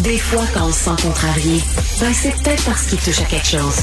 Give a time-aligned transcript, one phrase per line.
[0.00, 1.60] Des fois, quand on se sent contrarié,
[2.00, 3.76] ben c'est peut-être parce qu'il touche à quelque chose.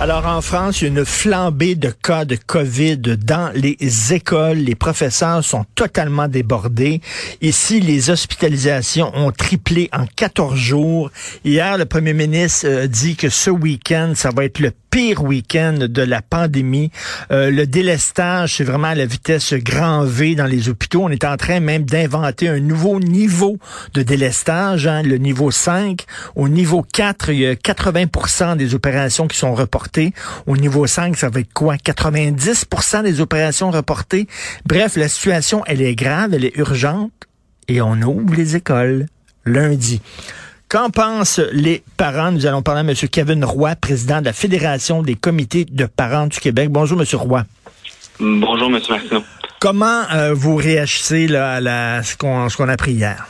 [0.00, 3.76] Alors en France, il y a une flambée de cas de COVID dans les
[4.14, 4.56] écoles.
[4.56, 7.02] Les professeurs sont totalement débordés.
[7.42, 11.10] Ici, les hospitalisations ont triplé en 14 jours.
[11.44, 15.86] Hier, le premier ministre a dit que ce week-end, ça va être le pire week-end
[15.88, 16.90] de la pandémie.
[17.30, 21.02] Euh, le délestage, c'est vraiment à la vitesse grand V dans les hôpitaux.
[21.04, 23.58] On est en train même d'inventer un nouveau niveau
[23.94, 26.04] de délestage, hein, le niveau 5.
[26.34, 30.12] Au niveau 4, il y a 80 des opérations qui sont reportées.
[30.46, 31.76] Au niveau 5, ça va être quoi?
[31.76, 32.66] 90
[33.04, 34.26] des opérations reportées.
[34.66, 37.12] Bref, la situation, elle est grave, elle est urgente
[37.68, 39.06] et on ouvre les écoles
[39.44, 40.00] lundi.
[40.70, 42.30] Qu'en pensent les parents?
[42.30, 42.94] Nous allons parler à M.
[43.10, 46.68] Kevin Roy, président de la Fédération des comités de parents du Québec.
[46.70, 47.04] Bonjour, M.
[47.14, 47.42] Roy.
[48.20, 48.78] Bonjour, M.
[48.88, 49.24] Martineau.
[49.58, 53.26] Comment euh, vous réagissez là, à la, ce qu'on a appris hier?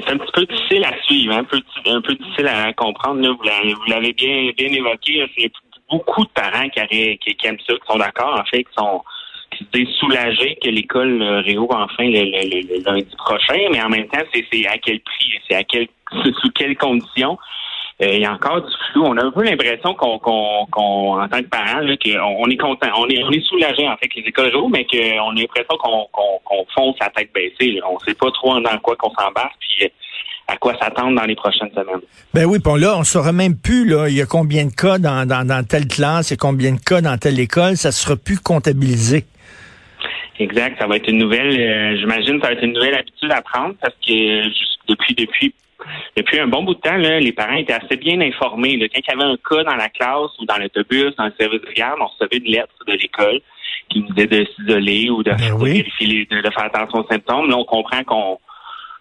[0.00, 1.46] C'est un petit peu difficile à suivre, hein,
[1.86, 3.20] un, peu, difficile à comprendre.
[3.20, 5.24] Vous l'avez bien, bien évoqué.
[5.36, 5.50] Il
[5.88, 9.04] beaucoup de parents qui, qui, aiment ça, qui sont d'accord, en fait, qui sont
[9.72, 14.66] disent soulagés que l'école euh, réouvre enfin le, lundi prochain, mais en même temps, c'est
[14.66, 15.88] à quel prix, c'est à quel
[16.40, 17.38] sous quelles conditions?
[18.00, 19.04] Euh, il y a encore du flou.
[19.06, 23.08] On a un peu l'impression qu'on, en tant que parents, qu'on on est content, on
[23.08, 26.66] est, on est soulagé en fait que les écoles jouent, mais qu'on a l'impression qu'on,
[26.76, 27.80] fonce à tête baissée.
[27.88, 29.88] On ne sait pas trop dans quoi qu'on s'embarque, puis euh,
[30.46, 32.00] à quoi s'attendre dans les prochaines semaines.
[32.32, 34.72] Ben oui, bon là, on ne saura même plus là, il y a combien de
[34.72, 37.76] cas dans, dans, dans telle classe, il y a combien de cas dans telle école,
[37.76, 39.24] ça sera plus comptabilisé.
[40.38, 43.42] Exact, ça va être une nouvelle, euh, j'imagine, ça va être une nouvelle habitude à
[43.42, 44.42] prendre parce que
[44.86, 45.54] depuis depuis
[46.16, 48.76] depuis un bon bout de temps, là, les parents étaient assez bien informés.
[48.76, 48.86] Là.
[48.88, 51.62] Quand il y avait un cas dans la classe ou dans l'autobus, dans le service
[51.62, 53.40] de garde, on recevait une lettre de l'école
[53.88, 57.48] qui nous disait de s'isoler ou de, ben vérifier, de, faire attention aux symptômes.
[57.48, 58.38] Là, on comprend qu'on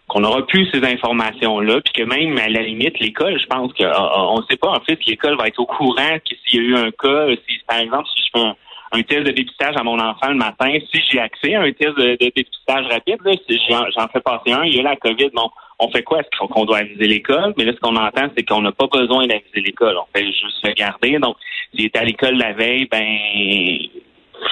[0.08, 3.84] qu'on n'aura plus ces informations-là, puis que même à la limite, l'école, je pense qu'on
[3.84, 6.62] ah, ah, ne sait pas en fait si l'école va être au courant que s'il
[6.62, 8.56] y a eu un cas, si par exemple si je fais un,
[9.04, 12.16] test de dépistage à mon enfant le matin, si j'ai accès à un test de,
[12.16, 15.50] dépistage rapide, si j'en fais passer un, il y a la COVID, bon,
[15.80, 16.20] on fait quoi?
[16.20, 17.54] Est-ce qu'on doit aviser l'école?
[17.58, 19.98] Mais là, ce qu'on entend, c'est qu'on n'a pas besoin d'aviser l'école.
[19.98, 21.20] On fait juste regarder.
[21.20, 21.38] Donc,
[21.72, 23.06] s'il est à l'école la veille, ben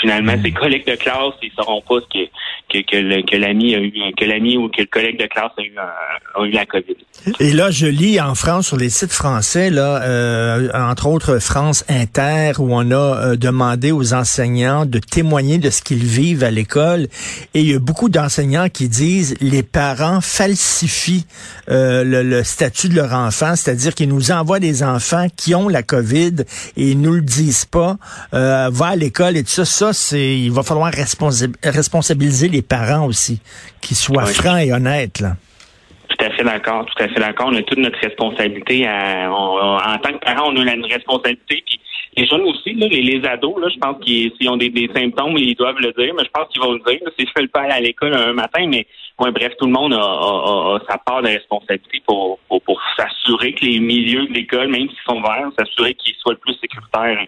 [0.01, 2.28] finalement, ses collègues de classe, ils sauront pas ce
[2.72, 5.62] que, que, que l'ami a eu, que l'ami ou que le collègue de classe a
[5.62, 6.96] eu, a eu la COVID.
[7.40, 11.85] Et là, je lis en France, sur les sites français, là, euh, entre autres France
[11.90, 16.52] Inter, où on a euh, demandé aux enseignants de témoigner de ce qu'ils vivent à
[16.52, 17.07] l'école.
[17.53, 21.25] Et il y a beaucoup d'enseignants qui disent les parents falsifient
[21.69, 25.84] euh, le, statut de leur enfant, c'est-à-dire qu'ils nous envoient des enfants qui ont la
[25.84, 26.44] COVID
[26.78, 27.97] et ils nous le disent pas,
[28.34, 33.06] euh, va à l'école et tout ça ça, c'est il va falloir responsabiliser les parents
[33.06, 33.41] aussi,
[33.81, 35.19] qu'ils soient francs et honnêtes.
[35.19, 35.36] Là.
[36.08, 37.47] Tout à fait d'accord, tout à fait d'accord.
[37.52, 38.88] On a toute notre responsabilité.
[38.88, 41.64] en tant que parents, on a une responsabilité.
[41.66, 41.80] Puis
[42.16, 45.91] les jeunes aussi, les, ados, là, je pense qu'ils ont des, symptômes, ils doivent le
[45.91, 47.02] dire, mais je pense qu'ils vont le dire.
[47.19, 48.88] C'est je le pas aller à l'école un matin, mais
[49.18, 54.25] bref, tout le monde a, sa part de responsabilité pour, pour s'assurer que les milieux
[54.28, 57.28] de l'école, même s'ils sont verts, s'assurer qu'ils soient le plus sécuritaires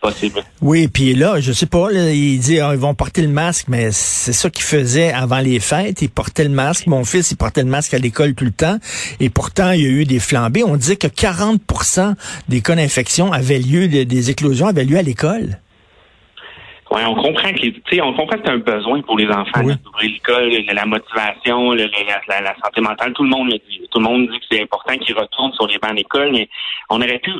[0.00, 0.40] possible.
[0.60, 3.90] Oui, puis là, je sais pas, il dit ah, ils vont porter le masque, mais
[3.92, 6.02] c'est ça qu'ils faisaient avant les fêtes.
[6.02, 6.86] Ils portaient le masque.
[6.86, 8.78] Mon fils, il portait le masque à l'école tout le temps.
[9.20, 10.64] Et pourtant, il y a eu des flambées.
[10.64, 12.14] On dit que 40%
[12.48, 15.58] des cas d'infection avaient lieu, des éclosions avaient lieu à l'école.
[16.90, 20.50] Oui, on comprend que on comprend que c'est un besoin pour les enfants d'ouvrir l'école,
[20.72, 23.12] la motivation, la, santé mentale.
[23.12, 23.86] Tout le monde le dit.
[23.90, 26.48] Tout le monde dit que c'est important qu'ils retournent sur les bancs d'école, mais
[26.88, 27.32] on aurait pu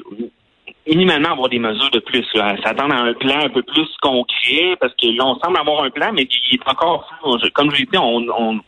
[0.88, 2.24] minimalement avoir des mesures de plus.
[2.64, 5.90] S'attendre à un plan un peu plus concret, parce que là, on semble avoir un
[5.90, 7.36] plan, mais il est encore flou.
[7.54, 8.60] Comme je l'ai dit, on, on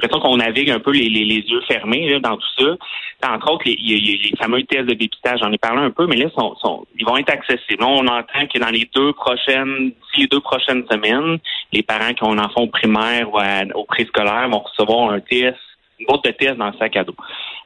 [0.00, 3.34] l'impression qu'on navigue un peu les, les, yeux fermés dans tout ça.
[3.34, 6.28] Entre autres, a les fameux tests de dépistage, j'en ai parlé un peu, mais là,
[6.36, 7.82] sont, ils vont être accessibles.
[7.84, 11.38] on entend que dans les deux prochaines, les deux prochaines semaines,
[11.72, 13.38] les parents qui ont un enfant primaire ou
[13.74, 15.58] au préscolaire vont recevoir un test,
[16.00, 17.14] une boîte de tests dans le sac à dos.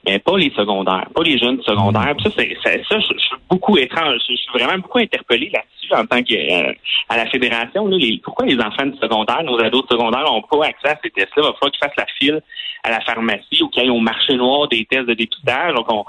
[0.07, 2.15] mais pas les secondaires, pas les jeunes secondaires.
[2.17, 4.21] Puis ça, c'est ça, ça je, je suis beaucoup étrange.
[4.29, 6.73] Je, suis vraiment beaucoup interpellé là-dessus en tant que euh,
[7.09, 7.87] à la fédération.
[7.87, 11.11] Là, les, pourquoi les enfants du secondaire, nos ados secondaires, n'ont pas accès à ces
[11.11, 11.43] tests-là?
[11.45, 12.43] Il va falloir qu'ils fassent la file
[12.83, 15.75] à la pharmacie ou qu'ils aillent au marché noir des tests de dépistage.
[15.75, 16.05] Donc, on,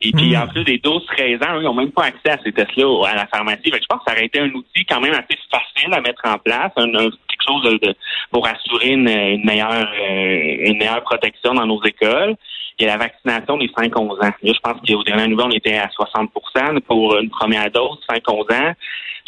[0.00, 0.42] et puis, Hmm.
[0.42, 3.14] en plus, des 12-13 ans, eux, ils n'ont même pas accès à ces tests-là à
[3.16, 3.62] la pharmacie.
[3.64, 6.00] Fait que je pense que ça aurait été un outil quand même assez facile à
[6.00, 7.94] mettre en place, un, un- quelque chose de, de-
[8.30, 12.36] pour assurer une, une meilleure euh, une meilleure protection dans nos écoles.
[12.78, 14.16] Il y a la vaccination des 5-11 ans.
[14.20, 18.54] Là, je pense qu'au dernier nouvelle, on était à 60% pour une première dose, 5-11
[18.54, 18.72] ans.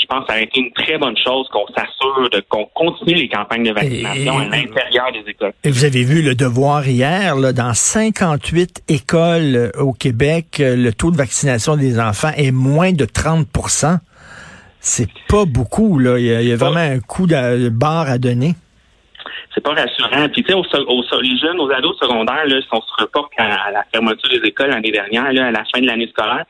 [0.00, 3.14] Je pense que ça aurait été une très bonne chose qu'on s'assure de qu'on continue
[3.14, 5.52] les campagnes de vaccination Et- à l'intérieur des écoles.
[5.64, 10.74] Et vous avez vu le devoir hier, là, dans 58 écoles euh, au Québec, euh,
[10.76, 13.98] le taux de vaccination des enfants est moins de 30%
[14.80, 16.18] C'est pas beaucoup, là.
[16.18, 18.54] Il y a, il y a vraiment un coup de barre à donner.
[19.54, 20.28] C'est pas rassurant.
[20.28, 23.02] Puis tu sais, au, se- au les jeunes, aux ados secondaires, là, si on se
[23.02, 26.08] reporte à, à la fermeture des écoles l'année dernière, là, à la fin de l'année
[26.08, 26.44] scolaire,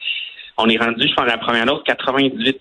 [0.58, 2.58] on est rendu, je pense, à la première dose, 98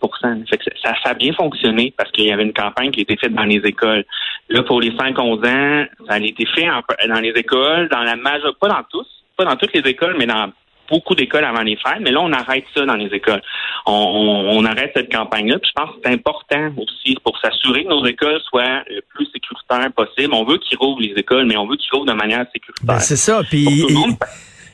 [0.50, 3.04] Fait que ça, ça a bien fonctionné parce qu'il y avait une campagne qui a
[3.04, 4.06] été faite dans les écoles.
[4.50, 8.16] Là, pour les 5-11 ans, ça a été fait en- dans les écoles, dans la
[8.16, 9.06] majeure, pas dans tous,
[9.36, 10.52] pas dans toutes les écoles, mais dans
[10.90, 13.42] beaucoup d'écoles avant les fêtes, mais là, on arrête ça dans les écoles.
[13.86, 15.60] On, on- on arrête cette campagne-là.
[15.60, 19.26] Puis je pense que c'est important aussi pour s'assurer que nos écoles soient le plus
[19.34, 20.34] sécuritaires possible.
[20.34, 22.86] On veut qu'ils rouvrent les écoles, mais on veut qu'ils rouvrent de manière sécuritaire.
[22.86, 23.42] Ben, c'est ça.
[23.50, 23.86] Puis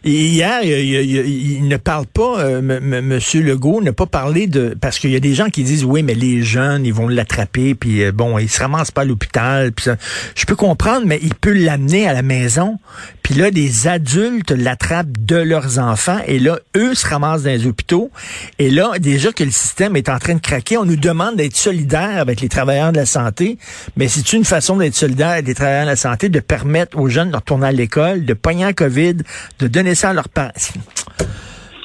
[0.08, 3.20] Hier, il, il- il- ne parle pas, euh, M.
[3.44, 6.14] Legault n'a pas parlé de parce qu'il y a des gens qui disent oui, mais
[6.14, 9.72] les jeunes, ils vont l'attraper, puis euh, bon, ils se ramassent pas à l'hôpital.
[9.72, 9.96] Puis ça.
[10.36, 12.78] je peux comprendre, mais il peut l'amener à la maison.
[13.24, 17.66] Puis là, des adultes l'attrapent de leurs enfants, et là, eux se ramassent dans les
[17.66, 18.12] hôpitaux.
[18.60, 21.56] Et là, déjà que le système est en train de craquer, on nous demande d'être
[21.58, 23.58] solidaire avec les travailleurs de la santé.
[23.98, 27.10] Mais c'est une façon d'être solidaire avec les travailleurs de la santé, de permettre aux
[27.10, 29.16] jeunes de retourner à l'école, de pogner un COVID,
[29.58, 30.28] de donner ça à leurs.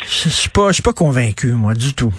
[0.03, 2.13] Je je suis pas, convaincu, moi, du tout.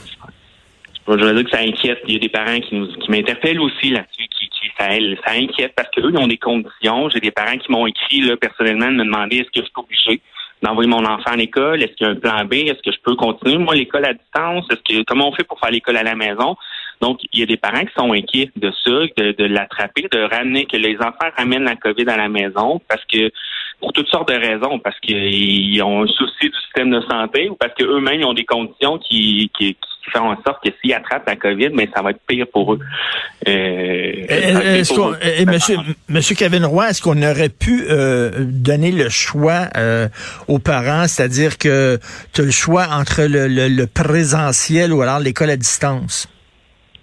[1.07, 1.99] Je veux dire que ça inquiète.
[2.07, 5.89] Il y a des parents qui nous qui m'interpellent aussi là-dessus, qui, ça inquiète parce
[5.89, 7.09] qu'eux, ils ont des conditions.
[7.09, 9.73] J'ai des parents qui m'ont écrit là, personnellement de me demander est-ce que je suis
[9.75, 10.21] obligé
[10.61, 12.99] d'envoyer mon enfant à l'école, est-ce qu'il y a un plan B, est-ce que je
[13.03, 16.03] peux continuer, moi, l'école à distance, est-ce que comment on fait pour faire l'école à
[16.03, 16.55] la maison?
[17.01, 20.19] Donc, il y a des parents qui sont inquiets de ça, de, de l'attraper, de
[20.36, 23.31] ramener, que les enfants ramènent la COVID à la maison parce que
[23.80, 27.56] pour toutes sortes de raisons, parce qu'ils ont un souci du système de santé ou
[27.56, 31.36] parce qu'eux-mêmes ont des conditions qui, qui, qui font en sorte que s'ils attrapent la
[31.36, 32.80] COVID, mais ça va être pire pour eux.
[33.48, 35.18] Euh, être pire Est-ce pour qu'on- eux.
[35.39, 35.77] eh, monsieur,
[36.09, 40.07] monsieur Kevin Roy, est-ce qu'on aurait pu euh, donner le choix euh,
[40.48, 41.98] aux parents, c'est-à-dire que
[42.33, 46.27] tu as le choix entre le, le- le présentiel ou alors l'école à distance?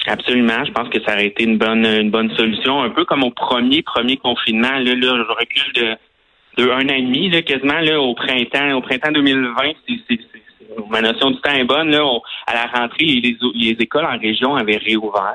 [0.08, 0.64] Absolument.
[0.64, 2.82] Je pense que ça aurait été une bonne une bonne solution.
[2.82, 4.72] Un peu comme au premier premier confinement.
[4.78, 8.72] Là, là je recule de, de un an et demi, là, quasiment là, au printemps,
[8.76, 9.54] au printemps 2020.
[9.86, 10.42] C'est, c'est, c'est-
[10.90, 11.90] ma notion du temps est bonne.
[11.90, 15.34] Là, On- à la rentrée, les, les écoles en région avaient réouvert.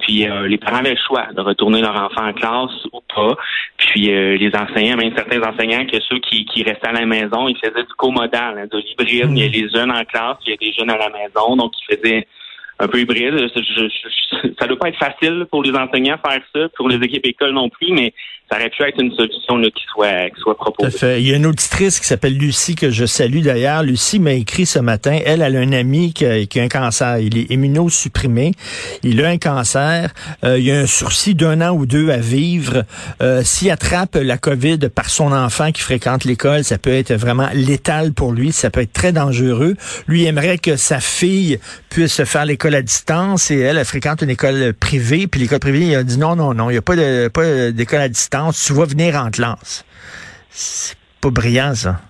[0.00, 3.36] Puis euh, les parents avaient le choix de retourner leur enfant en classe ou pas.
[3.76, 7.46] Puis euh, les enseignants, même certains enseignants, que ceux qui, qui restaient à la maison,
[7.48, 9.30] ils faisaient du co-modal, hein, de l'hybride.
[9.30, 11.56] Il y a les jeunes en classe, il y a des jeunes à la maison,
[11.56, 12.26] donc ils faisaient
[12.78, 13.36] un peu hybride.
[13.36, 16.96] Je- je- je- ça doit pas être facile pour les enseignants faire ça, pour les
[16.96, 18.12] équipes écoles non plus, mais
[18.78, 21.20] ça être une solution là, qui soit qui soit proposée.
[21.20, 23.82] Il y a une auditrice qui s'appelle Lucie, que je salue d'ailleurs.
[23.82, 25.18] Lucie m'a écrit ce matin.
[25.24, 27.18] Elle, elle a un ami qui a, un cancer.
[27.18, 28.52] Il est immunosupprimé.
[29.02, 30.10] Il a un cancer.
[30.44, 32.84] Euh, il a un sursis d'un an ou deux à vivre.
[33.22, 37.48] Euh, S'il attrape la COVID par son enfant qui fréquente l'école, ça peut être vraiment
[37.54, 38.52] létal pour lui.
[38.52, 39.76] Ça peut être très dangereux.
[40.06, 41.58] Lui aimerait que sa fille
[41.90, 45.26] puisse faire l'école à distance et elle, elle fréquente une école privée.
[45.26, 47.70] Puis l'école privée, il a dit non, non, non, il n'y a pas de- pas
[47.70, 48.41] d'école à distance.
[48.50, 49.84] Tu vas venir en classe.
[50.50, 52.00] C'est pas brillant, ça.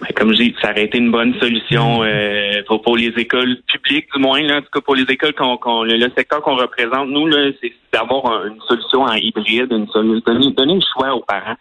[0.00, 3.56] Ben, comme je dis, ça aurait été une bonne solution euh, pour, pour les écoles
[3.66, 6.42] publiques, du moins, là, en tout cas pour les écoles qu'on, qu'on- le, le secteur
[6.42, 10.74] qu'on représente, nous, là, c'est d'avoir un- une solution en hybride, une solution, donner, donner
[10.74, 11.56] le choix aux parents.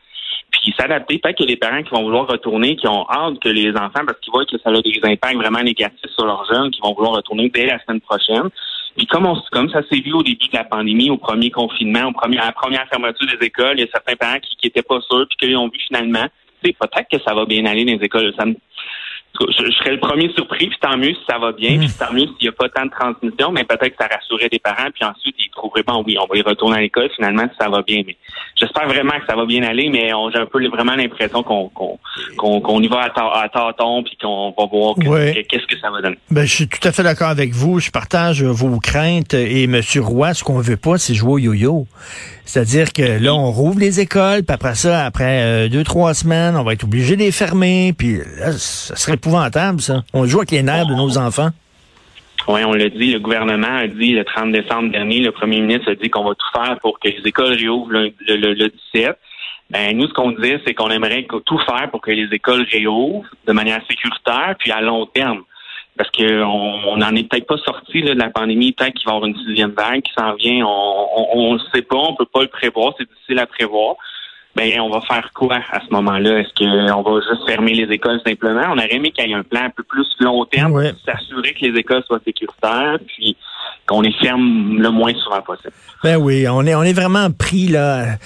[0.61, 3.71] Puis s'adapter, peut-être que les parents qui vont vouloir retourner, qui ont hâte que les
[3.71, 6.81] enfants, parce qu'ils voient que ça a des impacts vraiment négatifs sur leurs jeunes, qui
[6.81, 8.49] vont vouloir retourner dès la semaine prochaine.
[8.97, 12.07] Puis comme, on, comme ça s'est vu au début de la pandémie, au premier confinement,
[12.07, 14.81] au premier, à la première fermeture des écoles, il y a certains parents qui n'étaient
[14.81, 16.25] pas sûrs, puis qu'ils ont vu finalement,
[16.61, 18.33] peut-être que ça va bien aller dans les écoles.
[18.37, 18.45] Ça
[19.39, 22.11] je, je serais le premier surpris, puis tant mieux si ça va bien, puis tant
[22.13, 24.89] mieux s'il n'y a pas tant de transmission, mais peut-être que ça rassurerait des parents,
[24.93, 27.69] puis ensuite ils trouveraient bon oui, on va y retourner à l'école finalement si ça
[27.69, 28.01] va bien.
[28.05, 28.15] Mais
[28.59, 31.99] j'espère vraiment que ça va bien aller, mais j'ai un peu vraiment l'impression qu'on qu'on
[32.37, 35.45] qu'on qu'on y va à, tâtons, puis qu'on va voir Ouais.
[35.49, 36.17] qu'est-ce que ça va donner.
[36.31, 37.79] Ben, je suis tout à fait d'accord avec vous.
[37.79, 39.33] Je partage vos craintes.
[39.33, 39.81] Et M.
[39.99, 41.87] Roy, ce qu'on veut pas, c'est jouer au yo-yo.
[42.45, 46.55] C'est-à-dire que là, on rouvre les écoles, puis après ça, après euh, deux, trois semaines,
[46.55, 50.03] on va être obligé de les fermer, puis là, ça serait épouvantable, ça.
[50.13, 51.49] On joue avec les nerfs de nos enfants.
[52.47, 55.91] Oui, on l'a dit, le gouvernement a dit le 30 décembre dernier, le premier ministre
[55.91, 59.17] a dit qu'on va tout faire pour que les écoles réouvrent le, le 17.
[59.71, 63.25] Ben, nous, ce qu'on dit, c'est qu'on aimerait tout faire pour que les écoles réouvrent
[63.47, 65.41] de manière sécuritaire, puis à long terme.
[65.97, 69.29] Parce qu'on n'en est peut-être pas sorti de la pandémie, peut-être qu'il va y avoir
[69.29, 70.65] une sixième vague qui s'en vient.
[70.65, 73.95] On ne sait pas, on peut pas le prévoir, c'est difficile à prévoir.
[74.55, 76.39] Ben, on va faire quoi à ce moment-là?
[76.39, 78.63] Est-ce qu'on va juste fermer les écoles simplement?
[78.69, 81.53] On aurait aimé qu'il y ait un plan un peu plus long terme pour s'assurer
[81.53, 83.35] que les écoles soient sécuritaires, puis
[83.87, 85.73] qu'on les ferme le moins souvent possible.
[86.03, 88.17] Ben oui, on est on est vraiment pris là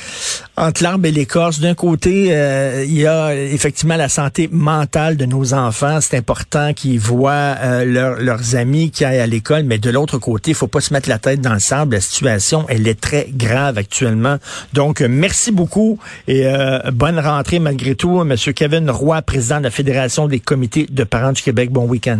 [0.57, 1.59] entre l'arbre et l'écorce.
[1.59, 5.99] D'un côté, euh, il y a effectivement la santé mentale de nos enfants.
[6.01, 7.85] C'est important qu'ils voient euh,
[8.19, 11.09] leurs amis qui aillent à l'école, mais de l'autre côté, il faut pas se mettre
[11.09, 11.95] la tête dans le sable.
[11.95, 14.37] La situation, elle est très grave actuellement.
[14.73, 19.71] Donc, merci beaucoup et euh, bonne rentrée malgré tout, Monsieur Kevin Roy, président de la
[19.71, 21.71] Fédération des comités de parents du Québec.
[21.71, 22.19] Bon week-end.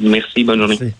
[0.00, 0.94] Merci, bonne journée.